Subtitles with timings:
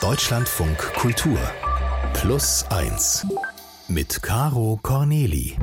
[0.00, 1.38] Deutschlandfunk Kultur
[2.14, 3.26] Plus 1
[3.88, 5.58] mit Caro Corneli.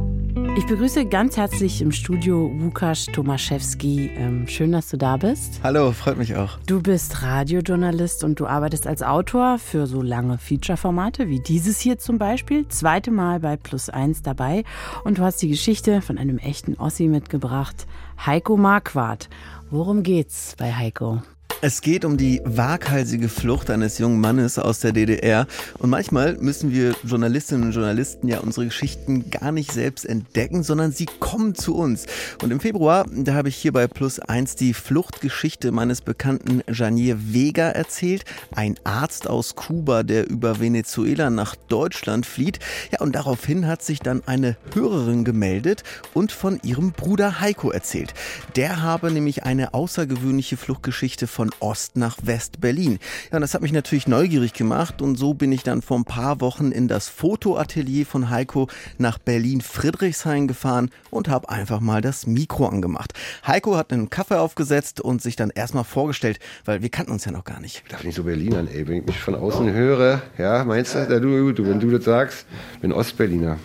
[0.55, 4.11] Ich begrüße ganz herzlich im Studio Łukasz Tomaszewski.
[4.15, 5.59] Ähm, schön, dass du da bist.
[5.63, 6.59] Hallo, freut mich auch.
[6.67, 11.97] Du bist Radiojournalist und du arbeitest als Autor für so lange Feature-Formate wie dieses hier
[11.97, 12.67] zum Beispiel.
[12.67, 14.63] Zweite Mal bei Plus 1 dabei.
[15.03, 17.87] Und du hast die Geschichte von einem echten Ossi mitgebracht,
[18.23, 19.29] Heiko Marquardt.
[19.71, 21.23] Worum geht's bei Heiko?
[21.59, 25.47] Es geht um die waghalsige Flucht eines jungen Mannes aus der DDR.
[25.79, 30.91] Und manchmal müssen wir Journalistinnen und Journalisten ja unsere Geschichten gar nicht selbst entdecken, sondern
[30.91, 32.05] sie kommen zu uns.
[32.43, 37.17] Und im Februar, da habe ich hier bei Plus 1 die Fluchtgeschichte meines bekannten Janier
[37.33, 38.23] Vega erzählt.
[38.51, 42.59] Ein Arzt aus Kuba, der über Venezuela nach Deutschland flieht.
[42.91, 45.81] Ja, und daraufhin hat sich dann eine Hörerin gemeldet
[46.13, 48.13] und von ihrem Bruder Heiko erzählt.
[48.55, 52.99] Der habe nämlich eine außergewöhnliche Fluchtgeschichte von von Ost nach West-Berlin.
[53.31, 56.03] Ja, und das hat mich natürlich neugierig gemacht und so bin ich dann vor ein
[56.03, 58.67] paar Wochen in das Fotoatelier von Heiko
[58.97, 63.13] nach Berlin-Friedrichshain gefahren und habe einfach mal das Mikro angemacht.
[63.45, 67.31] Heiko hat einen Kaffee aufgesetzt und sich dann erstmal vorgestellt, weil wir kannten uns ja
[67.31, 67.83] noch gar nicht.
[67.85, 68.87] Ich darf nicht so Berlinern, ey.
[68.87, 72.03] Wenn ich mich von außen höre, ja, meinst du, ja, du, du, wenn du das
[72.03, 72.45] sagst,
[72.81, 73.57] bin Ostberliner.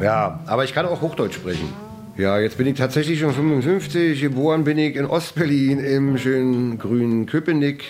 [0.00, 1.68] Ja, aber ich kann auch Hochdeutsch sprechen.
[2.16, 4.20] Ja, jetzt bin ich tatsächlich schon 55.
[4.20, 7.84] Geboren bin ich in Ostberlin im schönen grünen Köpenick.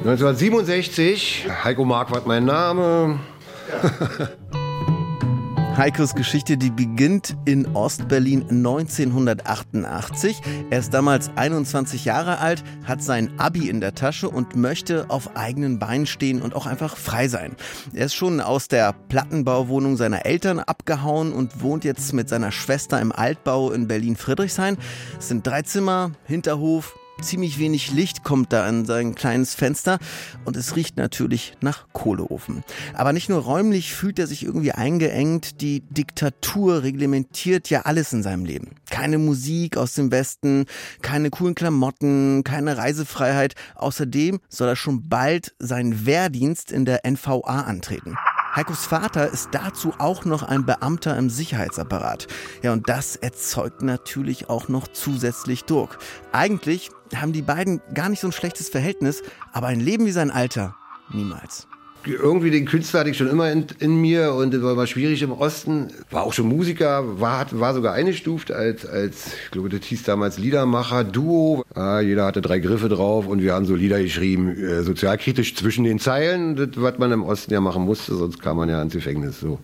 [0.00, 1.46] 1967.
[1.64, 3.18] Heiko Marquardt mein Name.
[3.82, 4.28] Ja.
[5.76, 10.40] Heikos Geschichte, die beginnt in Ostberlin 1988.
[10.70, 15.36] Er ist damals 21 Jahre alt, hat sein Abi in der Tasche und möchte auf
[15.36, 17.56] eigenen Beinen stehen und auch einfach frei sein.
[17.92, 23.00] Er ist schon aus der Plattenbauwohnung seiner Eltern abgehauen und wohnt jetzt mit seiner Schwester
[23.00, 24.78] im Altbau in Berlin-Friedrichshain.
[25.18, 29.98] Es sind drei Zimmer, Hinterhof, Ziemlich wenig Licht kommt da an sein kleines Fenster
[30.44, 32.64] und es riecht natürlich nach Kohleofen.
[32.92, 38.22] Aber nicht nur räumlich fühlt er sich irgendwie eingeengt, die Diktatur reglementiert ja alles in
[38.22, 38.72] seinem Leben.
[38.90, 40.66] Keine Musik aus dem Westen,
[41.02, 43.54] keine coolen Klamotten, keine Reisefreiheit.
[43.76, 48.16] Außerdem soll er schon bald seinen Wehrdienst in der NVA antreten.
[48.54, 52.28] Heikos Vater ist dazu auch noch ein Beamter im Sicherheitsapparat.
[52.62, 55.98] Ja, und das erzeugt natürlich auch noch zusätzlich Druck.
[56.30, 59.22] Eigentlich haben die beiden gar nicht so ein schlechtes Verhältnis,
[59.52, 60.76] aber ein Leben wie sein Alter
[61.12, 61.66] niemals
[62.06, 65.32] irgendwie den Künstler hatte ich schon immer in, in mir und es war schwierig im
[65.32, 65.88] Osten.
[66.10, 70.38] War auch schon Musiker, war, war sogar eingestuft als, als, ich glaube, das hieß damals
[70.38, 71.64] Liedermacher, Duo.
[71.74, 75.84] Ja, jeder hatte drei Griffe drauf und wir haben so Lieder geschrieben, äh, sozialkritisch zwischen
[75.84, 78.94] den Zeilen, das, was man im Osten ja machen musste, sonst kam man ja ins
[78.94, 79.58] Gefängnis so.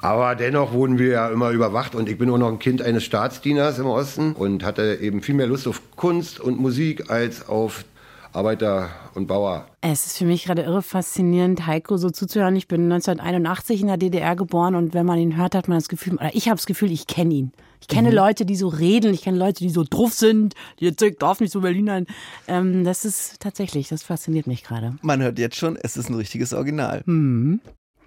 [0.00, 3.04] Aber dennoch wurden wir ja immer überwacht und ich bin auch noch ein Kind eines
[3.04, 7.86] Staatsdieners im Osten und hatte eben viel mehr Lust auf Kunst und Musik als auf
[8.34, 9.66] Arbeiter und Bauer.
[9.80, 12.56] Es ist für mich gerade irre faszinierend, Heiko so zuzuhören.
[12.56, 15.88] Ich bin 1981 in der DDR geboren und wenn man ihn hört, hat man das
[15.88, 17.52] Gefühl, oder ich habe das Gefühl, ich kenne ihn.
[17.80, 18.16] Ich kenne mhm.
[18.16, 21.52] Leute, die so reden, ich kenne Leute, die so drauf sind, die jetzt darf nicht
[21.52, 22.02] so Berliner.
[22.48, 24.96] Ähm, das ist tatsächlich, das fasziniert mich gerade.
[25.02, 27.02] Man hört jetzt schon, es ist ein richtiges Original.
[27.06, 27.60] Mhm.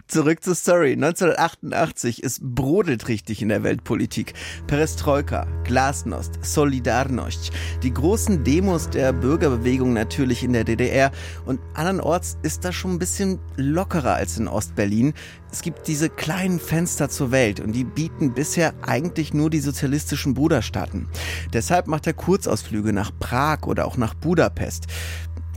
[0.07, 0.93] Zurück zur Story.
[0.93, 4.35] 1988 ist brodelt richtig in der Weltpolitik.
[4.65, 7.51] Perestroika, Glasnost, Solidarność.
[7.83, 11.11] Die großen Demos der Bürgerbewegung natürlich in der DDR.
[11.45, 15.13] Und andernorts ist das schon ein bisschen lockerer als in Ostberlin.
[15.51, 20.33] Es gibt diese kleinen Fenster zur Welt und die bieten bisher eigentlich nur die sozialistischen
[20.33, 21.09] Bruderstaaten.
[21.51, 24.87] Deshalb macht er Kurzausflüge nach Prag oder auch nach Budapest.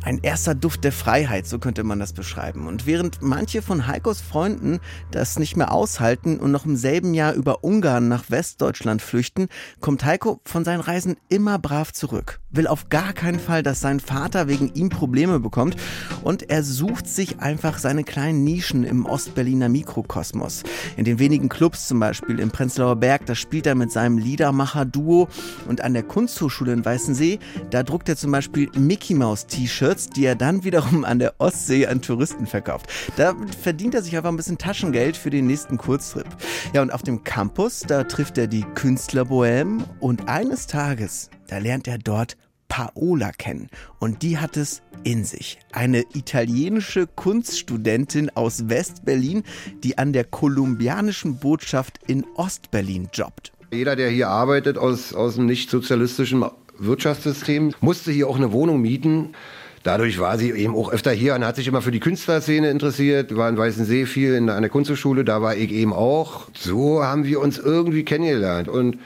[0.03, 2.67] Ein erster Duft der Freiheit, so könnte man das beschreiben.
[2.67, 4.81] Und während manche von Heikos Freunden
[5.11, 9.49] das nicht mehr aushalten und noch im selben Jahr über Ungarn nach Westdeutschland flüchten,
[9.81, 12.41] kommt Heiko von seinen Reisen immer brav zurück.
[12.51, 15.77] Will auf gar keinen Fall, dass sein Vater wegen ihm Probleme bekommt
[16.25, 20.63] und er sucht sich einfach seine kleinen Nischen im Ostberliner Mikrokosmos.
[20.97, 25.29] In den wenigen Clubs zum Beispiel im Prenzlauer Berg, da spielt er mit seinem Liedermacher-Duo
[25.69, 27.39] und an der Kunsthochschule in Weißensee,
[27.69, 31.35] da druckt er zum Beispiel Mickey Mouse T-Shirts T-Shirts, die er dann wiederum an der
[31.39, 32.87] Ostsee an Touristen verkauft.
[33.17, 36.27] Da verdient er sich einfach ein bisschen Taschengeld für den nächsten Kurztrip.
[36.73, 41.89] Ja, und auf dem Campus, da trifft er die Künstlerbohème und eines Tages, da lernt
[41.89, 42.37] er dort
[42.69, 43.69] Paola kennen.
[43.99, 45.59] Und die hat es in sich.
[45.73, 49.43] Eine italienische Kunststudentin aus West-Berlin,
[49.83, 53.53] die an der kolumbianischen Botschaft in Ost-Berlin jobbt.
[53.73, 56.45] Jeder, der hier arbeitet aus, aus dem nicht-sozialistischen
[56.79, 59.35] Wirtschaftssystem, musste hier auch eine Wohnung mieten.
[59.83, 63.35] Dadurch war sie eben auch öfter hier und hat sich immer für die Künstlerszene interessiert,
[63.35, 66.49] war in Weißensee viel in einer Kunsthochschule, da war ich eben auch.
[66.53, 68.99] So haben wir uns irgendwie kennengelernt und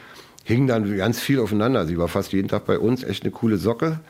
[0.43, 1.87] hingen dann ganz viel aufeinander.
[1.87, 4.00] Sie war fast jeden Tag bei uns, echt eine coole Socke.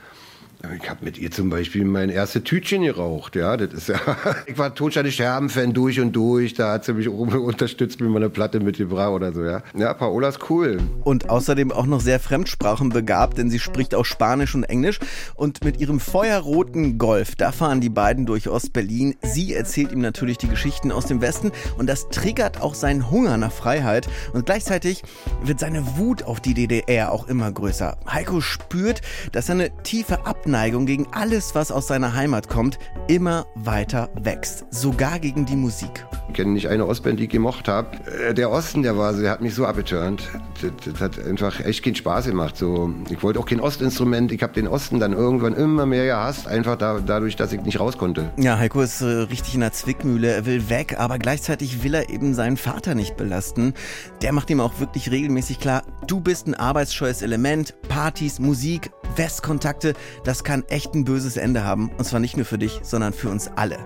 [0.73, 3.97] Ich habe mit ihr zum Beispiel mein erstes Tütchen geraucht, ja, das ist ja.
[4.47, 8.61] Ich war Totsteine Scherben-Fan durch und durch, da hat sie mich unterstützt mit meiner Platte
[8.61, 9.63] mitgebracht oder so, ja.
[9.77, 10.79] Ja, Paola ist cool.
[11.03, 15.01] Und außerdem auch noch sehr fremdsprachenbegabt, denn sie spricht auch Spanisch und Englisch.
[15.35, 19.17] Und mit ihrem feuerroten Golf, da fahren die beiden durch Ostberlin.
[19.23, 23.37] Sie erzählt ihm natürlich die Geschichten aus dem Westen und das triggert auch seinen Hunger
[23.37, 24.09] nach Freiheit.
[24.33, 25.03] Und gleichzeitig
[25.43, 27.99] wird seine Wut auf die DDR auch immer größer.
[28.11, 29.03] Heiko spürt,
[29.33, 30.54] dass seine tiefe Abneigung
[30.87, 32.79] gegen alles, was aus seiner Heimat kommt,
[33.09, 34.65] immer weiter wächst.
[34.71, 36.07] Sogar gegen die Musik.
[36.29, 37.89] Ich kenne nicht eine Ostband, die ich gemocht habe.
[38.29, 40.23] Äh, der Osten, der war, der hat mich so abgeturnt.
[40.63, 42.57] Das, das, hat einfach echt keinen Spaß gemacht.
[42.57, 44.31] So, ich wollte auch kein Ostinstrument.
[44.33, 47.81] Ich habe den Osten dann irgendwann immer mehr gehasst, einfach da, dadurch, dass ich nicht
[47.81, 48.31] raus konnte.
[48.37, 50.33] Ja, Heiko ist äh, richtig in der Zwickmühle.
[50.33, 53.75] Er will weg, aber gleichzeitig will er eben seinen Vater nicht belasten.
[54.23, 57.75] Der macht ihm auch wirklich regelmäßig klar, du bist ein arbeitsscheues Element.
[57.89, 59.95] Partys, Musik, Westkontakte,
[60.25, 61.91] das kann echt ein böses Ende haben.
[61.97, 63.79] Und zwar nicht nur für dich, sondern für uns alle.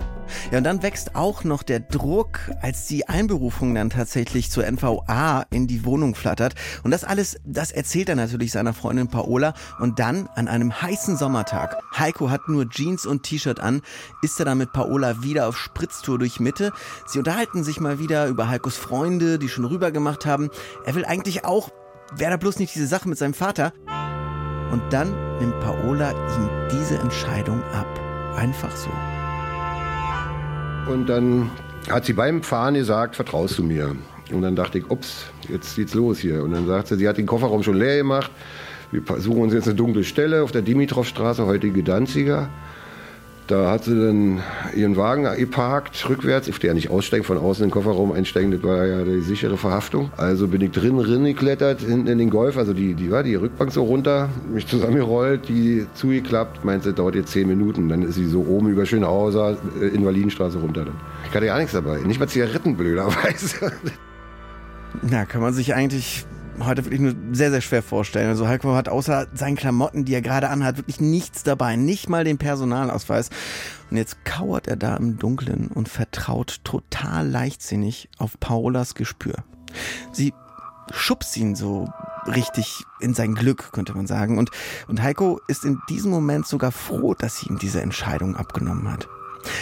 [0.50, 5.44] Ja, und dann wächst auch noch der Druck, als die Einberufung dann tatsächlich zur NVA
[5.50, 6.54] in die Wohnung flattert.
[6.82, 9.54] Und das alles, das erzählt er natürlich seiner Freundin Paola.
[9.78, 13.82] Und dann an einem heißen Sommertag, Heiko hat nur Jeans und T-Shirt an,
[14.22, 16.72] ist er dann mit Paola wieder auf Spritztour durch Mitte.
[17.06, 20.50] Sie unterhalten sich mal wieder über Heikos Freunde, die schon rüber gemacht haben.
[20.84, 21.70] Er will eigentlich auch,
[22.14, 23.72] wäre da bloß nicht diese Sache mit seinem Vater.
[24.70, 27.86] Und dann nimmt Paola ihm diese Entscheidung ab.
[28.36, 28.90] Einfach so.
[30.92, 31.50] Und dann
[31.90, 33.96] hat sie beim Fahren gesagt, vertraust du mir?
[34.32, 36.42] Und dann dachte ich, ups, jetzt geht's los hier.
[36.42, 38.30] Und dann sagt sie, sie hat den Kofferraum schon leer gemacht.
[38.90, 42.48] Wir suchen uns jetzt eine dunkle Stelle auf der Dimitrovstraße, heutige Danziger.
[43.48, 44.42] Da hat sie dann
[44.76, 46.48] ihren Wagen geparkt, rückwärts.
[46.48, 49.22] Ich durfte ja nicht aussteigen, von außen in den Kofferraum einsteigen, das war ja die
[49.22, 50.10] sichere Verhaftung.
[50.18, 53.36] Also bin ich drin, drin geklettert, hinten in den Golf, also die, die, war die
[53.36, 57.88] Rückbank so runter, mich zusammengerollt, die zugeklappt, meinte, dauert jetzt zehn Minuten.
[57.88, 60.84] Dann ist sie so oben über Schönhauser, äh, Invalidenstraße runter.
[60.84, 60.94] Dann.
[61.26, 63.72] Ich hatte ja nichts dabei, nicht mal Zigaretten, blöderweise.
[65.00, 66.26] Na, kann man sich eigentlich
[66.64, 68.28] heute wirklich nur sehr, sehr schwer vorstellen.
[68.28, 72.24] Also Heiko hat außer seinen Klamotten, die er gerade anhat, wirklich nichts dabei, nicht mal
[72.24, 73.30] den Personalausweis.
[73.90, 79.34] Und jetzt kauert er da im Dunkeln und vertraut total leichtsinnig auf Paolas Gespür.
[80.12, 80.32] Sie
[80.92, 81.88] schubst ihn so
[82.26, 84.38] richtig in sein Glück, könnte man sagen.
[84.38, 84.50] Und,
[84.88, 89.08] und Heiko ist in diesem Moment sogar froh, dass sie ihm diese Entscheidung abgenommen hat.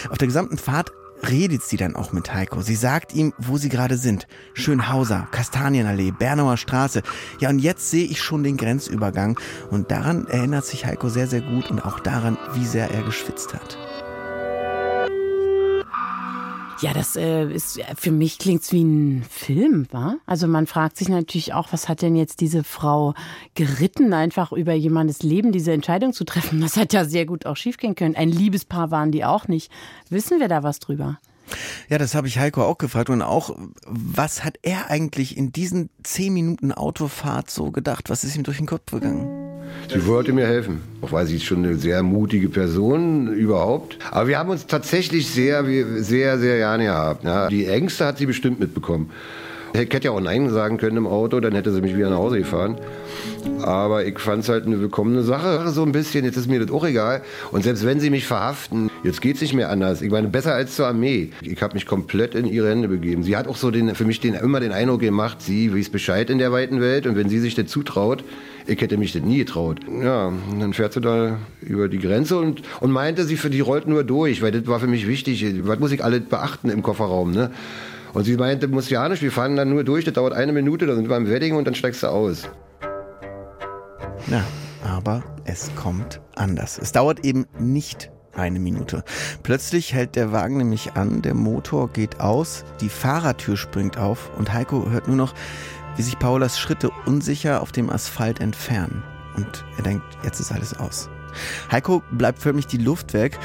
[0.09, 0.91] Auf der gesamten Fahrt
[1.27, 2.61] redet sie dann auch mit Heiko.
[2.61, 4.27] Sie sagt ihm, wo sie gerade sind.
[4.53, 7.01] Schönhauser, Kastanienallee, Bernauer Straße.
[7.39, 9.39] Ja, und jetzt sehe ich schon den Grenzübergang.
[9.69, 13.53] Und daran erinnert sich Heiko sehr, sehr gut und auch daran, wie sehr er geschwitzt
[13.53, 13.77] hat.
[16.79, 20.17] Ja, das äh, ist für mich klingt's wie ein Film, war?
[20.27, 23.15] Also man fragt sich natürlich auch, was hat denn jetzt diese Frau
[23.55, 26.61] geritten, einfach über jemandes Leben diese Entscheidung zu treffen?
[26.61, 28.15] Das hat ja sehr gut auch schiefgehen können.
[28.15, 29.71] Ein Liebespaar waren die auch nicht.
[30.09, 31.19] Wissen wir da was drüber?
[31.89, 35.89] Ja, das habe ich Heiko auch gefragt und auch, was hat er eigentlich in diesen
[36.03, 38.09] zehn Minuten Autofahrt so gedacht?
[38.09, 39.46] Was ist ihm durch den Kopf gegangen?
[39.91, 40.81] Sie wollte mir helfen.
[41.01, 43.97] Auch weil sie ist schon eine sehr mutige Person überhaupt.
[44.11, 47.23] Aber wir haben uns tatsächlich sehr, sehr, sehr gerne gehabt.
[47.23, 47.47] Ja.
[47.47, 49.09] Die Ängste hat sie bestimmt mitbekommen.
[49.73, 52.17] Ich hätte ja auch Nein sagen können im Auto, dann hätte sie mich wieder nach
[52.17, 52.77] Hause gefahren.
[53.61, 56.25] Aber ich fand es halt eine willkommene Sache, so ein bisschen.
[56.25, 57.21] Jetzt ist mir das auch egal.
[57.51, 60.01] Und selbst wenn sie mich verhaften, jetzt geht es nicht mehr anders.
[60.01, 61.29] Ich meine, besser als zur Armee.
[61.41, 63.23] Ich habe mich komplett in ihre Hände begeben.
[63.23, 66.29] Sie hat auch so den, für mich den, immer den Eindruck gemacht, sie weiß Bescheid
[66.29, 67.05] in der weiten Welt.
[67.05, 68.23] Und wenn sie sich das zutraut,
[68.67, 69.79] ich hätte mich das nie getraut.
[70.01, 73.87] Ja, dann fährt sie da über die Grenze und, und meinte, sie für die rollt
[73.87, 75.45] nur durch, weil das war für mich wichtig.
[75.65, 77.51] Was muss ich alles beachten im Kofferraum, ne?
[78.13, 80.85] Und sie meinte, muss ja nicht, wir fahren dann nur durch, das dauert eine Minute,
[80.85, 82.49] dann sind wir im Wedding und dann steigst du aus.
[84.27, 84.43] Ja,
[84.83, 86.79] aber es kommt anders.
[86.81, 89.03] Es dauert eben nicht eine Minute.
[89.43, 94.53] Plötzlich hält der Wagen nämlich an, der Motor geht aus, die Fahrertür springt auf und
[94.53, 95.33] Heiko hört nur noch,
[95.97, 99.03] wie sich Paulas Schritte unsicher auf dem Asphalt entfernen.
[99.35, 101.09] Und er denkt, jetzt ist alles aus.
[101.71, 103.37] Heiko bleibt förmlich die Luft weg.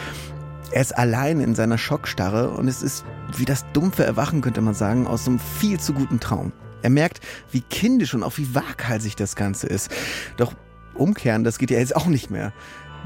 [0.71, 3.05] Er ist allein in seiner Schockstarre und es ist
[3.37, 6.53] wie das dumpfe Erwachen, könnte man sagen, aus einem viel zu guten Traum.
[6.83, 9.91] Er merkt, wie kindisch und auch wie waghalsig das Ganze ist.
[10.37, 10.53] Doch
[10.95, 12.53] umkehren, das geht ja jetzt auch nicht mehr.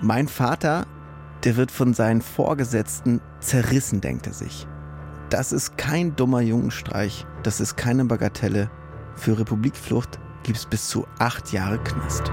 [0.00, 0.86] Mein Vater,
[1.44, 4.66] der wird von seinen Vorgesetzten zerrissen, denkt er sich.
[5.30, 8.70] Das ist kein dummer Jungenstreich, das ist keine Bagatelle.
[9.16, 12.30] Für Republikflucht gibt es bis zu acht Jahre Knast.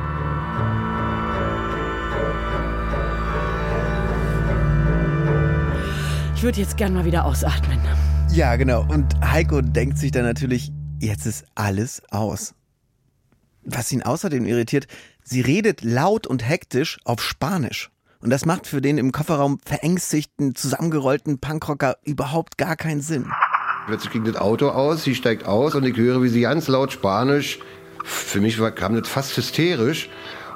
[6.36, 7.80] Ich würde jetzt gern mal wieder ausatmen.
[8.32, 8.86] Ja, genau.
[8.90, 12.54] Und Heiko denkt sich dann natürlich, jetzt ist alles aus.
[13.64, 14.88] Was ihn außerdem irritiert,
[15.24, 17.92] sie redet laut und hektisch auf Spanisch.
[18.20, 23.32] Und das macht für den im Kofferraum verängstigten, zusammengerollten Punkrocker überhaupt gar keinen Sinn.
[23.86, 26.92] Plötzlich ging das Auto aus, sie steigt aus und ich höre, wie sie ganz laut
[26.92, 27.60] Spanisch,
[28.04, 30.10] für mich war, kam das fast hysterisch.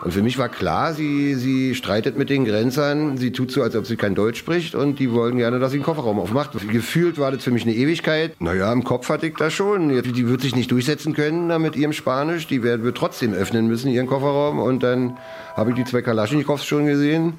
[0.04, 3.76] Und für mich war klar, sie, sie streitet mit den Grenzern, sie tut so, als
[3.76, 6.52] ob sie kein Deutsch spricht und die wollen gerne, dass sie den Kofferraum aufmacht.
[6.72, 8.40] Gefühlt war das für mich eine Ewigkeit.
[8.40, 9.90] Naja, im Kopf hatte ich das schon.
[9.90, 12.46] Die wird sich nicht durchsetzen können mit ihrem Spanisch.
[12.46, 14.60] Die wird trotzdem öffnen müssen, ihren Kofferraum.
[14.60, 15.18] Und dann
[15.56, 17.34] habe ich die zwei Kalaschnikows schon gesehen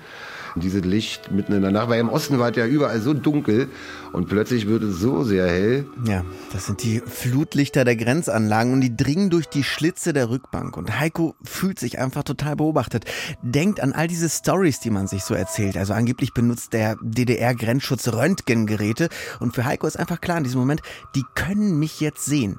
[0.61, 3.69] dieses Licht mitten in der Nacht, weil im Osten war es ja überall so dunkel
[4.13, 5.87] und plötzlich wird es so sehr hell.
[6.07, 10.77] Ja, das sind die Flutlichter der Grenzanlagen und die dringen durch die Schlitze der Rückbank.
[10.77, 13.05] Und Heiko fühlt sich einfach total beobachtet.
[13.43, 15.77] Denkt an all diese Stories, die man sich so erzählt.
[15.77, 19.09] Also angeblich benutzt der DDR-Grenzschutz Röntgengeräte.
[19.41, 20.83] Und für Heiko ist einfach klar in diesem Moment,
[21.15, 22.59] die können mich jetzt sehen.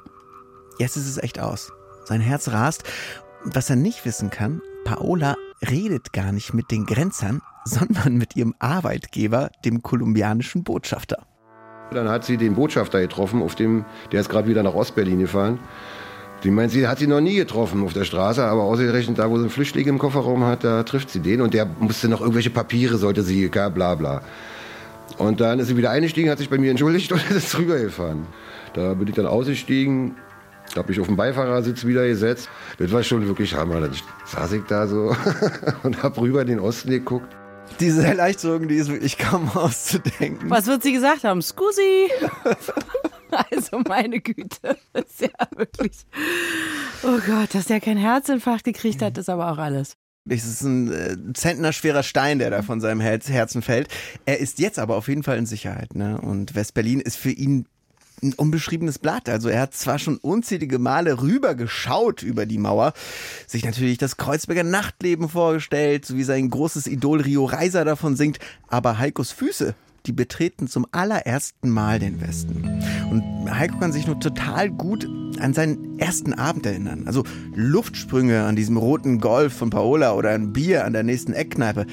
[0.78, 1.72] Jetzt ist es echt aus.
[2.06, 2.84] Sein Herz rast.
[3.44, 5.36] Was er nicht wissen kann, Paola
[5.68, 11.26] redet gar nicht mit den Grenzern, sondern mit ihrem Arbeitgeber, dem kolumbianischen Botschafter.
[11.92, 15.60] Dann hat sie den Botschafter getroffen, auf dem, der ist gerade wieder nach Ostberlin gefahren.
[16.44, 19.36] Die meint, sie hat sie noch nie getroffen auf der Straße, aber ausgerechnet da, wo
[19.36, 22.50] sie einen Flüchtling im Kofferraum hat, da trifft sie den und der musste noch irgendwelche
[22.50, 24.22] Papiere, sollte sie, bla bla.
[25.18, 28.26] Und dann ist sie wieder eingestiegen, hat sich bei mir entschuldigt und ist rübergefahren.
[28.74, 30.16] Da bin ich dann ausgestiegen,
[30.78, 32.50] habe mich auf den Beifahrersitz wieder gesetzt.
[32.78, 33.82] Das war schon wirklich Hammer.
[33.82, 33.92] Dann
[34.26, 35.16] saß ich da so
[35.84, 37.36] und habe rüber in den Osten geguckt.
[37.80, 40.50] Diese Erleichterung, die ist wirklich kaum auszudenken.
[40.50, 41.42] Was wird sie gesagt haben?
[41.42, 42.10] Scusi!
[43.52, 45.94] also meine Güte, das ist ja wirklich.
[47.04, 49.96] Oh Gott, dass der kein Herzinfarkt gekriegt hat, ist aber auch alles.
[50.28, 53.88] Es ist ein äh, zentnerschwerer Stein, der da von seinem Herzen fällt.
[54.26, 55.96] Er ist jetzt aber auf jeden Fall in Sicherheit.
[55.96, 56.20] Ne?
[56.22, 57.66] Und West-Berlin ist für ihn
[58.22, 59.30] ein unbeschriebenes Blatt.
[59.30, 62.94] Also er hat zwar schon unzählige Male rübergeschaut über die Mauer,
[63.48, 68.40] sich natürlich das Kreuzberger Nachtleben vorgestellt, so wie sein großes Idol Rio Reiser davon singt,
[68.68, 72.82] aber Heikos Füße, die betreten zum allerersten Mal den Westen.
[73.12, 75.08] Und Heiko kann sich nur total gut
[75.40, 77.04] an seinen ersten Abend erinnern.
[77.08, 77.24] Also
[77.56, 81.86] Luftsprünge an diesem roten Golf von Paola oder ein Bier an der nächsten Eckkneipe.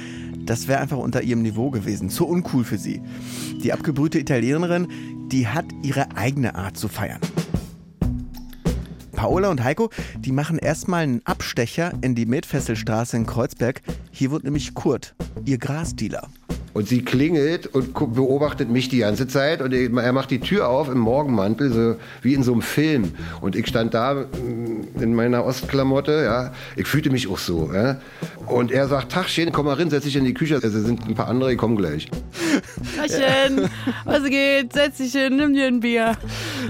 [0.46, 2.08] Das wäre einfach unter ihrem Niveau gewesen.
[2.08, 3.02] Zu uncool für sie.
[3.62, 4.88] Die abgebrühte Italienerin
[5.32, 7.20] die hat ihre eigene Art zu feiern.
[9.12, 13.82] Paola und Heiko, die machen erstmal einen Abstecher in die Metfesselstraße in Kreuzberg.
[14.10, 16.28] Hier wohnt nämlich Kurt, ihr Grasdealer.
[16.76, 19.62] Und sie klingelt und beobachtet mich die ganze Zeit.
[19.62, 23.12] Und er macht die Tür auf im Morgenmantel, so wie in so einem Film.
[23.40, 26.52] Und ich stand da mm, in meiner Ostklamotte, ja.
[26.76, 27.98] Ich fühlte mich auch so, ja.
[28.44, 30.56] Und er sagt, Tachchen, komm mal rein, setz dich in die Küche.
[30.62, 32.10] Also sind ein paar andere, die kommen gleich.
[33.08, 33.70] Tachchen,
[34.04, 34.72] was geht?
[34.72, 36.16] Setz dich hin, nimm dir ein Bier.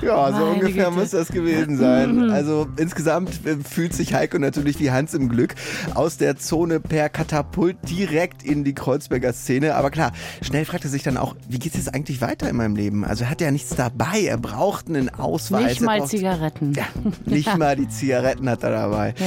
[0.02, 0.90] Ja, so Meine ungefähr Güte.
[1.00, 2.30] muss das gewesen sein.
[2.30, 5.54] Also insgesamt äh, fühlt sich Heiko natürlich wie Hans im Glück
[5.94, 9.74] aus der Zone per Katapult direkt in die Kreuzberger Szene.
[9.74, 10.12] Aber klar,
[10.42, 13.04] schnell fragt er sich dann auch, wie geht es jetzt eigentlich weiter in meinem Leben?
[13.04, 15.64] Also er hat ja nichts dabei, er braucht einen Ausweis.
[15.66, 16.72] Nicht mal braucht, Zigaretten.
[16.74, 16.84] Ja,
[17.24, 19.14] nicht mal die Zigaretten hat er dabei.
[19.18, 19.26] Ja.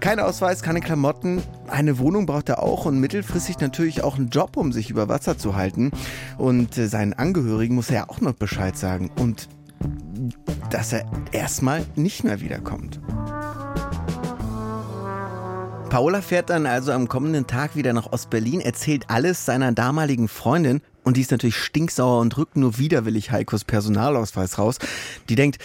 [0.00, 4.56] Kein Ausweis, keine Klamotten, eine Wohnung braucht er auch und mittelfristig natürlich auch einen Job,
[4.56, 5.90] um sich über Wasser zu halten.
[6.38, 9.10] Und äh, seinen Angehörigen muss er ja auch noch Bescheid sagen.
[9.18, 9.48] Und
[10.70, 13.00] dass er erstmal nicht mehr wiederkommt.
[15.90, 20.82] Paola fährt dann also am kommenden Tag wieder nach Ostberlin, erzählt alles seiner damaligen Freundin
[21.02, 24.78] und die ist natürlich stinksauer und rückt nur widerwillig Heikos Personalausweis raus.
[25.30, 25.58] Die denkt,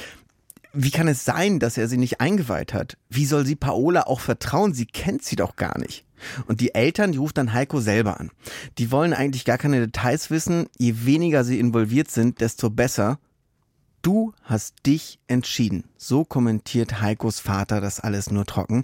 [0.74, 2.98] wie kann es sein, dass er sie nicht eingeweiht hat?
[3.10, 4.74] Wie soll sie Paola auch vertrauen?
[4.74, 6.06] Sie kennt sie doch gar nicht.
[6.48, 8.32] Und die Eltern, die ruft dann Heiko selber an.
[8.78, 10.68] Die wollen eigentlich gar keine Details wissen.
[10.78, 13.20] Je weniger sie involviert sind, desto besser.
[14.04, 15.86] Du hast dich entschieden.
[15.96, 18.84] So kommentiert Heikos Vater das alles nur trocken.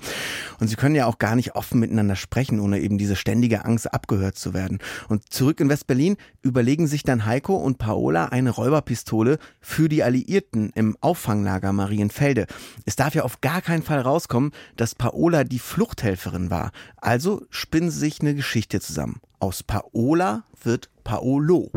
[0.62, 3.94] Und sie können ja auch gar nicht offen miteinander sprechen, ohne eben diese ständige Angst
[3.94, 4.80] abgehört zu werden.
[5.10, 10.72] Und zurück in Westberlin überlegen sich dann Heiko und Paola eine Räuberpistole für die Alliierten
[10.74, 12.48] im Auffanglager Marienfelde.
[12.86, 16.72] Es darf ja auf gar keinen Fall rauskommen, dass Paola die Fluchthelferin war.
[16.96, 19.20] Also spinnen sie sich eine Geschichte zusammen.
[19.42, 21.70] Aus Paola wird Paolo.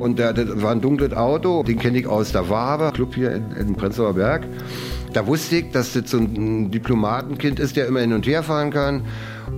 [0.00, 3.32] Und der, das war ein dunkles Auto, den kenne ich aus der Wabe, Club hier
[3.32, 4.46] in, in Prenzlauer Berg.
[5.12, 8.70] Da wusste ich, dass das so ein Diplomatenkind ist, der immer hin und her fahren
[8.70, 9.02] kann.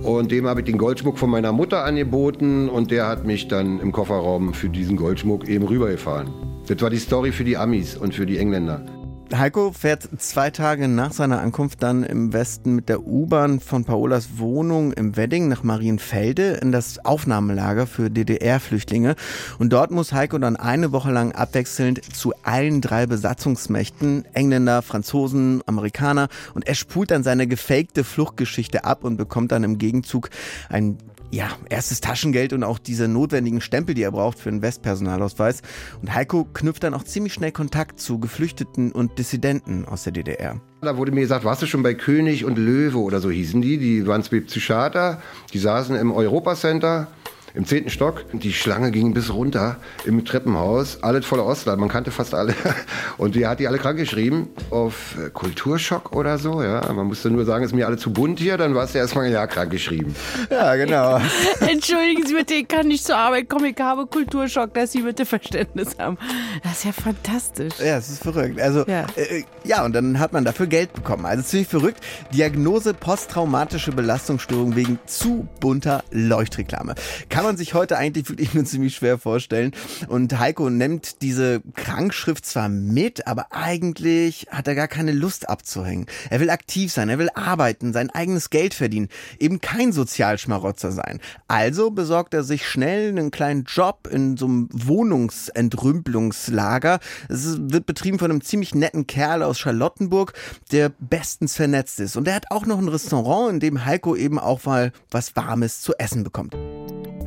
[0.01, 3.79] Und dem habe ich den Goldschmuck von meiner Mutter angeboten und der hat mich dann
[3.79, 6.27] im Kofferraum für diesen Goldschmuck eben rübergefahren.
[6.67, 8.83] Das war die Story für die Amis und für die Engländer.
[9.31, 14.37] Heiko fährt zwei Tage nach seiner Ankunft dann im Westen mit der U-Bahn von Paolas
[14.37, 19.15] Wohnung im Wedding nach Marienfelde in das Aufnahmelager für DDR-Flüchtlinge.
[19.57, 25.61] Und dort muss Heiko dann eine Woche lang abwechselnd zu allen drei Besatzungsmächten, Engländer, Franzosen,
[25.65, 30.29] Amerikaner, und er spult dann seine gefakte Fluchtgeschichte ab und bekommt dann im Gegenzug
[30.69, 30.97] ein
[31.33, 35.63] ja, erstes Taschengeld und auch diese notwendigen Stempel, die er braucht für einen Westpersonalausweis.
[35.99, 40.61] Und Heiko knüpft dann auch ziemlich schnell Kontakt zu Geflüchteten und Dissidenten aus der DDR.
[40.81, 43.79] Da wurde mir gesagt, warst du schon bei König und Löwe oder so hießen die.
[43.79, 45.21] Die waren Psychiater,
[45.53, 47.07] die saßen im Europacenter
[47.53, 48.25] im zehnten Stock.
[48.33, 51.03] Die Schlange ging bis runter im Treppenhaus.
[51.03, 51.75] Alles voller Ostler.
[51.77, 52.53] Man kannte fast alle.
[53.17, 56.63] Und die hat die alle krank geschrieben auf äh, Kulturschock oder so.
[56.63, 58.57] Ja, man musste nur sagen, ist mir alle zu bunt hier.
[58.57, 60.15] Dann war es ja erstmal ein Jahr krank geschrieben.
[60.49, 61.19] Ja, genau.
[61.59, 63.65] Entschuldigen Sie bitte, ich kann nicht zur Arbeit kommen.
[63.65, 66.17] Ich habe Kulturschock, dass Sie bitte Verständnis haben.
[66.63, 67.73] Das ist ja fantastisch.
[67.79, 68.59] Ja, es ist verrückt.
[68.59, 69.05] Also, Ja.
[69.15, 71.25] Äh, ja, und dann hat man dafür Geld bekommen.
[71.25, 72.03] Also ziemlich verrückt.
[72.33, 76.95] Diagnose posttraumatische Belastungsstörung wegen zu bunter Leuchtreklame.
[77.29, 79.71] Kann man sich heute eigentlich wirklich nur ziemlich schwer vorstellen.
[80.07, 86.05] Und Heiko nimmt diese Krankschrift zwar mit, aber eigentlich hat er gar keine Lust abzuhängen.
[86.29, 89.09] Er will aktiv sein, er will arbeiten, sein eigenes Geld verdienen,
[89.39, 91.19] eben kein Sozialschmarotzer sein.
[91.47, 96.99] Also besorgt er sich schnell einen kleinen Job in so einem Wohnungsentrümpelungslager.
[97.29, 100.33] Es wird betrieben von einem ziemlich netten Kerl aus Charlottenburg,
[100.71, 102.15] der bestens vernetzt ist.
[102.15, 105.81] Und er hat auch noch ein Restaurant, in dem Heiko eben auch mal was Warmes
[105.81, 106.55] zu essen bekommt.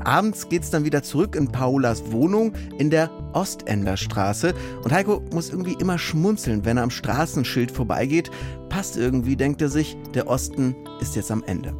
[0.07, 5.77] Abends geht's dann wieder zurück in Paolas Wohnung in der Ostenderstraße und Heiko muss irgendwie
[5.81, 8.31] immer schmunzeln, wenn er am Straßenschild vorbeigeht.
[8.69, 11.75] Passt irgendwie, denkt er sich, der Osten ist jetzt am Ende.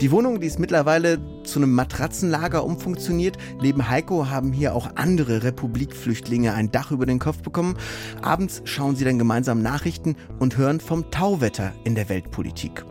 [0.00, 3.36] Die Wohnung, die ist mittlerweile zu einem Matratzenlager umfunktioniert.
[3.60, 7.76] Neben Heiko haben hier auch andere Republikflüchtlinge ein Dach über den Kopf bekommen.
[8.22, 12.86] Abends schauen sie dann gemeinsam Nachrichten und hören vom Tauwetter in der Weltpolitik.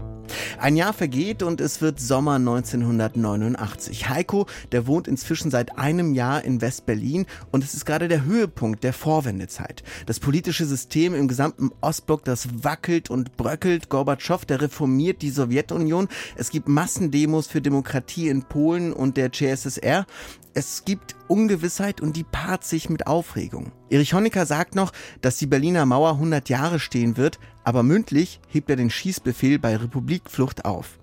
[0.59, 4.09] Ein Jahr vergeht und es wird Sommer 1989.
[4.09, 8.83] Heiko, der wohnt inzwischen seit einem Jahr in West-Berlin und es ist gerade der Höhepunkt
[8.83, 9.83] der Vorwendezeit.
[10.05, 13.89] Das politische System im gesamten Ostblock, das wackelt und bröckelt.
[13.89, 16.07] Gorbatschow, der reformiert die Sowjetunion.
[16.35, 20.05] Es gibt Massendemos für Demokratie in Polen und der CSSR.
[20.53, 23.71] Es gibt Ungewissheit und die paart sich mit Aufregung.
[23.89, 24.91] Erich Honecker sagt noch,
[25.21, 27.39] dass die Berliner Mauer 100 Jahre stehen wird,
[27.69, 30.97] aber mündlich hebt er den Schießbefehl bei Republikflucht auf.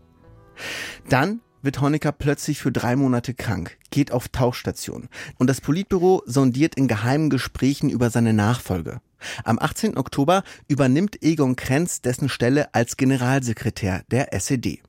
[1.09, 6.75] Dann wird Honecker plötzlich für drei Monate krank, geht auf Tauchstation und das Politbüro sondiert
[6.75, 9.01] in geheimen Gesprächen über seine Nachfolge.
[9.45, 9.97] Am 18.
[9.97, 14.83] Oktober übernimmt Egon Krenz dessen Stelle als Generalsekretär der SED.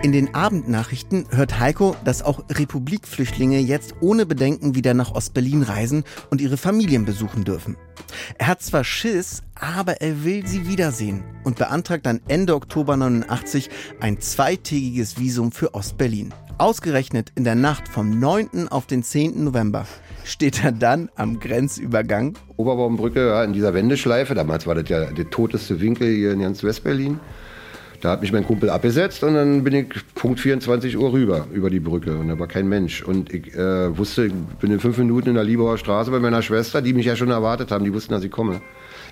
[0.00, 6.04] In den Abendnachrichten hört Heiko, dass auch Republikflüchtlinge jetzt ohne Bedenken wieder nach Ostberlin reisen
[6.30, 7.76] und ihre Familien besuchen dürfen.
[8.38, 13.70] Er hat zwar Schiss, aber er will sie wiedersehen und beantragt dann Ende Oktober 89
[13.98, 16.32] ein zweitägiges Visum für Ostberlin.
[16.58, 18.68] Ausgerechnet in der Nacht vom 9.
[18.68, 19.42] auf den 10.
[19.42, 19.84] November
[20.22, 24.36] steht er dann am Grenzübergang Oberbaumbrücke ja, in dieser Wendeschleife.
[24.36, 27.18] Damals war das ja der toteste Winkel hier in ganz Westberlin.
[28.00, 31.68] Da hat mich mein Kumpel abgesetzt und dann bin ich Punkt 24 Uhr rüber, über
[31.68, 32.16] die Brücke.
[32.16, 33.02] Und da war kein Mensch.
[33.02, 36.42] Und ich äh, wusste, ich bin in fünf Minuten in der Liebauer Straße bei meiner
[36.42, 37.84] Schwester, die mich ja schon erwartet haben.
[37.84, 38.60] Die wussten, dass ich komme.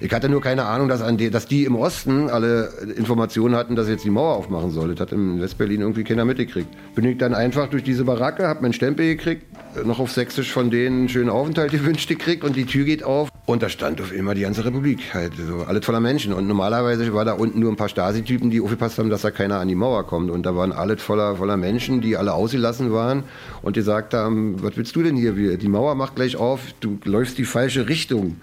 [0.00, 3.88] Ich hatte nur keine Ahnung, dass, die, dass die im Osten alle Informationen hatten, dass
[3.88, 4.94] jetzt die Mauer aufmachen soll.
[4.94, 6.68] Das hat in Westberlin irgendwie keiner mitgekriegt.
[6.94, 9.46] Bin ich dann einfach durch diese Baracke, hab meinen Stempel gekriegt,
[9.84, 13.30] noch auf Sächsisch von denen einen schönen Aufenthalt gewünscht gekriegt und die Tür geht auf.
[13.46, 16.32] Und da stand auf immer die ganze Republik, halt so alles voller Menschen.
[16.32, 19.60] Und normalerweise war da unten nur ein paar Stasi-Typen, die aufgepasst haben, dass da keiner
[19.60, 20.30] an die Mauer kommt.
[20.30, 23.22] Und da waren alles voller, voller Menschen, die alle ausgelassen waren
[23.62, 25.56] und gesagt haben, was willst du denn hier?
[25.56, 28.36] Die Mauer macht gleich auf, du läufst die falsche Richtung.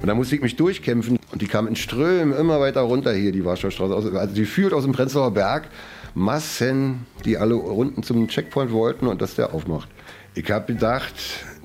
[0.00, 1.18] Und da musste ich mich durchkämpfen.
[1.32, 3.94] Und die kam in Strömen immer weiter runter hier, die Warschauer Straße.
[3.94, 5.68] aus- Also die führt aus dem Prenzlauer Berg
[6.14, 9.88] Massen, die alle unten zum Checkpoint wollten und dass der aufmacht.
[10.34, 11.14] Ich habe gedacht,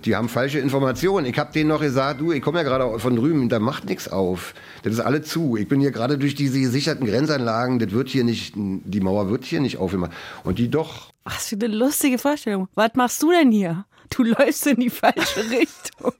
[0.05, 1.25] die haben falsche Informationen.
[1.25, 4.07] Ich habe denen noch gesagt, du, ich komme ja gerade von drüben, da macht nichts
[4.11, 4.53] auf.
[4.83, 5.55] Das ist alle zu.
[5.57, 9.45] Ich bin hier gerade durch diese gesicherten Grenzanlagen, das wird hier nicht, die Mauer wird
[9.45, 10.11] hier nicht aufgemacht.
[10.43, 11.09] Und die doch.
[11.23, 12.67] Was für eine lustige Vorstellung.
[12.75, 13.85] Was machst du denn hier?
[14.15, 16.13] Du läufst in die falsche Richtung.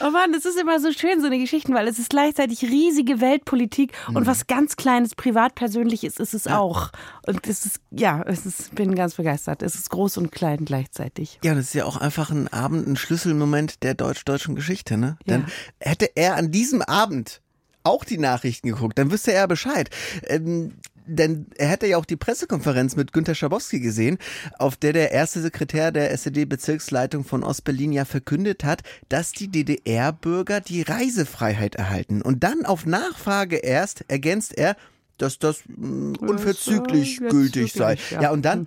[0.00, 3.20] Oh Mann, das ist immer so schön, so eine Geschichten, weil es ist gleichzeitig riesige
[3.20, 6.90] Weltpolitik und was ganz Kleines, privat-persönliches ist es auch.
[7.26, 9.62] Und es ist, ja, es ist, bin ganz begeistert.
[9.62, 11.38] Es ist groß und klein gleichzeitig.
[11.42, 15.16] Ja, das ist ja auch einfach ein Abend, ein Schlüsselmoment der deutsch-deutschen Geschichte, ne?
[15.24, 15.38] Ja.
[15.38, 15.46] Denn
[15.80, 17.40] hätte er an diesem Abend
[17.82, 19.90] auch die Nachrichten geguckt, dann wüsste er Bescheid.
[20.24, 20.74] Ähm,
[21.06, 24.18] denn er hätte ja auch die Pressekonferenz mit Günter Schabowski gesehen,
[24.58, 30.60] auf der der erste Sekretär der SED-Bezirksleitung von Ostberlin ja verkündet hat, dass die DDR-Bürger
[30.60, 32.22] die Reisefreiheit erhalten.
[32.22, 34.76] Und dann auf Nachfrage erst ergänzt er,
[35.18, 37.96] dass das mh, unverzüglich jetzt gültig sei.
[38.10, 38.22] ja.
[38.22, 38.66] Ja, und dann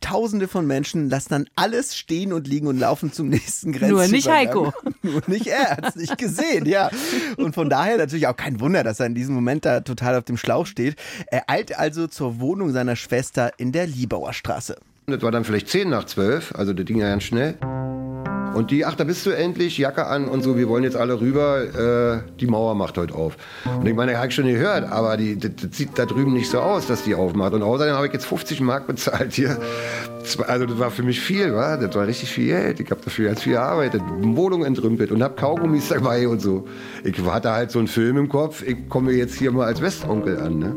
[0.00, 4.08] Tausende von Menschen lassen dann alles stehen und liegen und laufen zum nächsten Grenzübergang.
[4.08, 4.72] Nur nicht Heiko.
[5.02, 6.90] Nur nicht er, hat es nicht gesehen, ja.
[7.36, 10.24] Und von daher natürlich auch kein Wunder, dass er in diesem Moment da total auf
[10.24, 10.96] dem Schlauch steht.
[11.26, 14.76] Er eilt also zur Wohnung seiner Schwester in der Liebauer Straße.
[15.06, 17.56] Das war dann vielleicht 10 nach 12, also das ging ja ganz schnell.
[18.54, 21.20] Und die, ach, da bist du endlich, Jacke an und so, wir wollen jetzt alle
[21.20, 23.36] rüber, äh, die Mauer macht heute auf.
[23.78, 26.50] Und ich meine, habe ich schon gehört, aber die, das, das, sieht da drüben nicht
[26.50, 27.52] so aus, dass die aufmacht.
[27.52, 29.58] Und außerdem habe ich jetzt 50 Mark bezahlt hier.
[30.46, 31.76] Also das war für mich viel, wa?
[31.76, 32.80] das war richtig viel Geld.
[32.80, 36.66] Ich habe dafür ganz viel gearbeitet, Wohnung entrümpelt und habe Kaugummis dabei und so.
[37.04, 40.38] Ich hatte halt so einen Film im Kopf, ich komme jetzt hier mal als Westonkel
[40.38, 40.58] an.
[40.58, 40.76] Ne?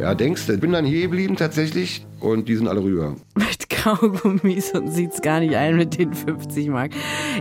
[0.00, 0.54] Ja, denkst du.
[0.54, 3.16] Ich bin dann hier geblieben tatsächlich und die sind alle rüber.
[3.34, 6.92] Mit Kaugummis und sieht's gar nicht ein mit den 50 Mark.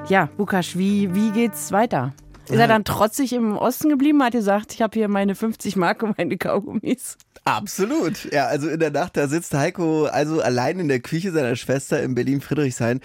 [0.09, 2.13] Ja, Bukasch, wie, wie geht's weiter?
[2.49, 4.21] Ist er dann trotzig im Osten geblieben?
[4.21, 7.17] Hat gesagt, ich habe hier meine 50 Mark und meine Kaugummis?
[7.45, 8.29] Absolut.
[8.33, 12.03] Ja, also in der Nacht, da sitzt Heiko also allein in der Küche seiner Schwester
[12.03, 12.99] in Berlin-Friedrichshain.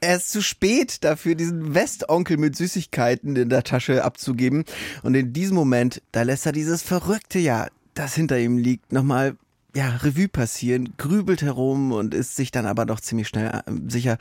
[0.00, 4.64] Er ist zu spät dafür, diesen Westonkel mit Süßigkeiten in der Tasche abzugeben.
[5.02, 9.36] Und in diesem Moment, da lässt er dieses verrückte Jahr, das hinter ihm liegt, nochmal
[9.74, 14.16] ja, Revue passieren, grübelt herum und ist sich dann aber doch ziemlich schnell äh, sicher,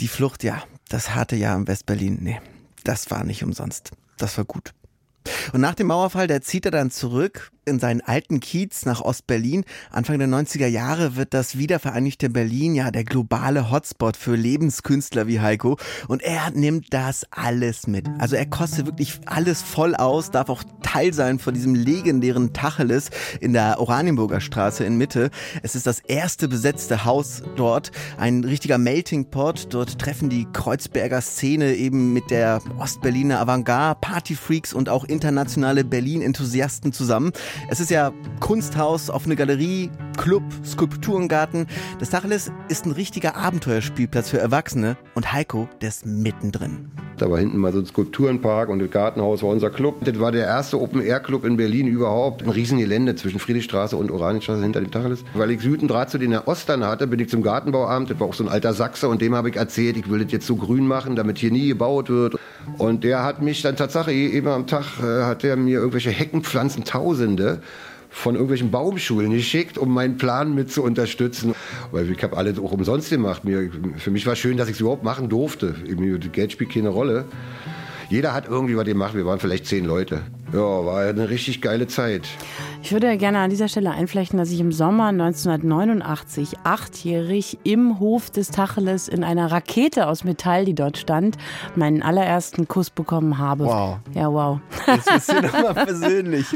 [0.00, 2.40] die Flucht, ja, das harte Jahr im Westberlin, nee,
[2.84, 3.92] das war nicht umsonst.
[4.16, 4.74] Das war gut.
[5.52, 9.64] Und nach dem Mauerfall, da zieht er dann zurück in seinen alten Kiez nach Ostberlin.
[9.90, 15.40] Anfang der 90er Jahre wird das wiedervereinigte Berlin ja der globale Hotspot für Lebenskünstler wie
[15.40, 15.76] Heiko.
[16.08, 18.08] Und er nimmt das alles mit.
[18.18, 23.10] Also er kostet wirklich alles voll aus, darf auch Teil sein von diesem legendären Tacheles
[23.40, 25.30] in der Oranienburger Straße in Mitte.
[25.62, 27.92] Es ist das erste besetzte Haus dort.
[28.16, 29.68] Ein richtiger Melting Pot.
[29.70, 36.92] Dort treffen die Kreuzberger Szene eben mit der Ostberliner Avantgarde, Partyfreaks und auch internationale Berlin-Enthusiasten
[36.92, 37.32] zusammen.
[37.68, 41.66] Es ist ja Kunsthaus, offene Galerie, Club, Skulpturengarten.
[41.98, 46.90] Das Tacheles ist ein richtiger Abenteuerspielplatz für Erwachsene und Heiko, der ist mittendrin.
[47.18, 49.96] Da war hinten mal so ein Skulpturenpark und das Gartenhaus war unser Club.
[50.04, 52.44] Das war der erste Open-Air-Club in Berlin überhaupt.
[52.44, 55.24] Ein Riesengelände zwischen Friedrichstraße und Oranienstraße hinter dem Tacheles.
[55.34, 58.10] Weil ich Süden Draht zu den Ostern hatte, bin ich zum Gartenbauamt.
[58.10, 60.30] Das war auch so ein alter Sachse und dem habe ich erzählt, ich will das
[60.30, 62.36] jetzt so grün machen, damit hier nie gebaut wird.
[62.76, 66.84] Und der hat mich dann tatsächlich immer am Tag, äh, hat der mir irgendwelche Heckenpflanzen,
[66.84, 67.60] Tausende,
[68.10, 71.54] von irgendwelchen Baumschulen geschickt, um meinen Plan mit zu unterstützen.
[71.92, 73.44] Weil ich habe alles auch umsonst gemacht.
[73.44, 75.74] Mir, für mich war schön, dass ich es überhaupt machen durfte.
[76.32, 77.26] Geld spielt keine Rolle.
[78.10, 79.14] Jeder hat irgendwie was gemacht.
[79.14, 80.22] Wir waren vielleicht zehn Leute.
[80.52, 82.26] Ja, war eine richtig geile Zeit.
[82.82, 88.30] Ich würde gerne an dieser Stelle einflechten, dass ich im Sommer 1989 achtjährig im Hof
[88.30, 91.36] des Tacheles in einer Rakete aus Metall, die dort stand,
[91.76, 93.66] meinen allerersten Kuss bekommen habe.
[93.66, 93.98] Wow.
[94.14, 94.58] Ja, wow.
[94.86, 96.46] Jetzt bist du nochmal persönlich.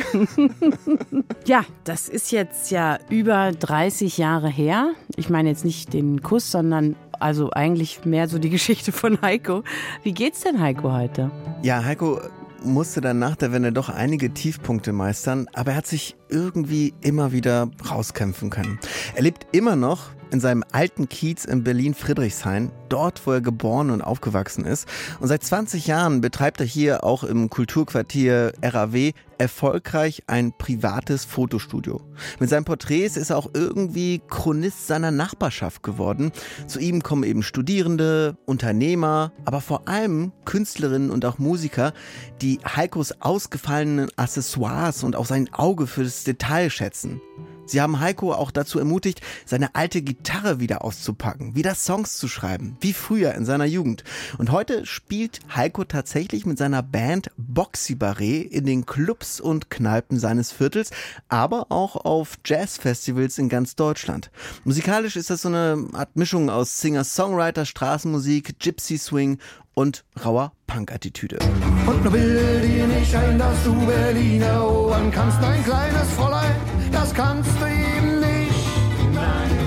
[1.44, 4.92] ja, das ist jetzt ja über 30 Jahre her.
[5.16, 9.62] Ich meine jetzt nicht den Kuss, sondern also eigentlich mehr so die Geschichte von Heiko.
[10.02, 11.30] Wie geht's denn Heiko heute?
[11.62, 12.20] Ja, Heiko
[12.64, 17.32] musste dann nach der Wende doch einige Tiefpunkte meistern, aber er hat sich irgendwie immer
[17.32, 18.78] wieder rauskämpfen können.
[19.14, 24.02] Er lebt immer noch in seinem alten Kiez in Berlin-Friedrichshain, dort, wo er geboren und
[24.02, 24.88] aufgewachsen ist.
[25.20, 32.00] Und seit 20 Jahren betreibt er hier auch im Kulturquartier RAW erfolgreich ein privates Fotostudio.
[32.38, 36.32] Mit seinen Porträts ist er auch irgendwie Chronist seiner Nachbarschaft geworden.
[36.66, 41.92] Zu ihm kommen eben Studierende, Unternehmer, aber vor allem Künstlerinnen und auch Musiker,
[42.40, 47.20] die Heikos ausgefallenen Accessoires und auch sein Auge für das Detail schätzen.
[47.72, 52.76] Sie haben Heiko auch dazu ermutigt, seine alte Gitarre wieder auszupacken, wieder Songs zu schreiben,
[52.82, 54.04] wie früher in seiner Jugend.
[54.36, 60.18] Und heute spielt Heiko tatsächlich mit seiner Band Boxy Barret in den Clubs und Kneipen
[60.18, 60.90] seines Viertels,
[61.30, 64.30] aber auch auf Jazzfestivals in ganz Deutschland.
[64.64, 69.38] Musikalisch ist das so eine Art Mischung aus Singer-Songwriter, Straßenmusik, Gypsy Swing
[69.72, 71.38] und rauer Punk-Attitüde.
[71.86, 76.54] Und nur will dir nicht ein, dass du Berlin erobern kannst, ein kleines Fräulein,
[77.02, 78.52] das kannst du eben nicht.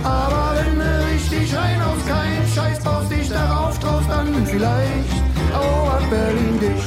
[0.03, 5.11] Aber wenn du richtig rein auf keinen Scheiß baust, dich darauf traust, dann vielleicht
[5.51, 6.83] erobert Berlin dich.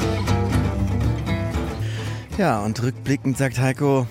[2.38, 4.06] Ja, und rückblickend sagt Heiko,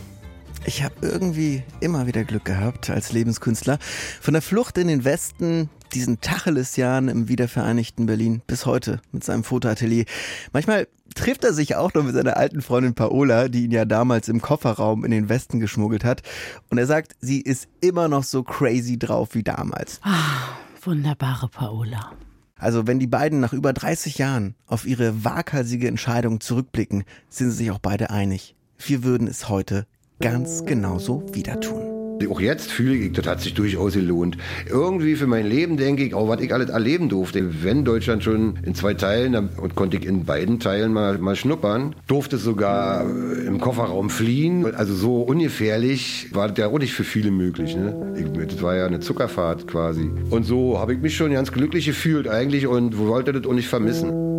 [0.65, 3.80] ich habe irgendwie immer wieder Glück gehabt als Lebenskünstler.
[4.21, 9.43] Von der Flucht in den Westen, diesen Tacheles-Jahren im wiedervereinigten Berlin bis heute mit seinem
[9.43, 10.06] Fotoatelier.
[10.54, 14.28] Manchmal trifft er sich auch noch mit seiner alten Freundin Paola, die ihn ja damals
[14.30, 16.21] im Kofferraum in den Westen geschmuggelt hat.
[16.69, 20.00] Und er sagt, sie ist immer noch so crazy drauf wie damals.
[20.04, 22.12] Ah, wunderbare Paola.
[22.60, 27.58] Also wenn die beiden nach über 30 Jahren auf ihre waghalsige Entscheidung zurückblicken, sind sie
[27.58, 28.56] sich auch beide einig.
[28.80, 29.86] Wir würden es heute
[30.19, 31.97] ganz genauso wieder tun.
[32.30, 34.38] Auch jetzt fühle ich, das hat sich durchaus gelohnt.
[34.69, 37.63] Irgendwie für mein Leben denke ich, auch was ich alles erleben durfte.
[37.63, 41.95] Wenn Deutschland schon in zwei Teilen, dann konnte ich in beiden Teilen mal, mal schnuppern.
[42.08, 44.75] Durfte sogar äh, im Kofferraum fliehen.
[44.75, 47.75] Also so ungefährlich war das ja auch nicht für viele möglich.
[47.75, 48.15] Ne?
[48.17, 50.10] Ich, das war ja eine Zuckerfahrt quasi.
[50.30, 53.67] Und so habe ich mich schon ganz glücklich gefühlt eigentlich und wollte das auch nicht
[53.67, 54.37] vermissen.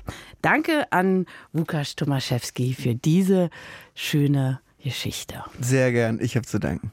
[0.42, 3.48] Danke an Łukasz Tomaszewski für diese
[3.94, 5.42] schöne Geschichte.
[5.60, 6.92] Sehr gern, ich habe zu danken.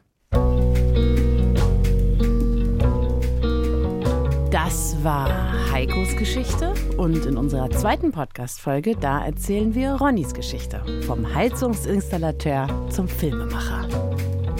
[4.52, 10.82] Das war Heikos Geschichte und in unserer zweiten Podcast-Folge, da erzählen wir Ronnys Geschichte.
[11.08, 13.88] Vom Heizungsinstallateur zum Filmemacher.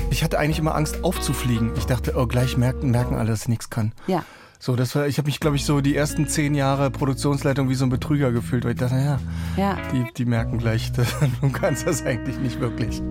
[0.10, 1.72] Ich hatte eigentlich immer Angst aufzufliegen.
[1.78, 3.92] Ich dachte, oh, gleich merken, merken alle, dass ich nichts kann.
[4.08, 4.24] Ja.
[4.60, 7.76] So, das war, ich habe mich, glaube ich, so die ersten zehn Jahre Produktionsleitung wie
[7.76, 9.20] so ein Betrüger gefühlt, weil ich dachte, naja,
[9.58, 9.78] Ja.
[9.92, 10.92] die, die merken gleich,
[11.42, 13.02] du kannst das eigentlich nicht wirklich.